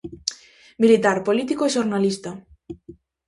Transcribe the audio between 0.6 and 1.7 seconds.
Militar, político